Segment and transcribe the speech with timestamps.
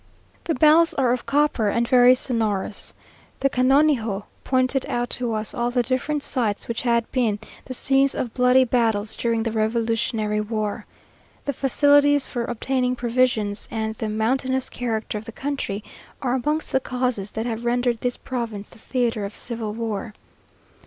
[0.45, 2.95] The bells are of copper, and very sonorous.
[3.39, 8.15] The canonigo pointed out to us all the different sites which had been the scenes
[8.15, 10.87] of bloody battles during the revolutionary war.
[11.45, 15.83] The facilities for obtaining provisions, and the mountainous character of the country,
[16.19, 20.15] are amongst the causes that have rendered this province the theatre of civil war.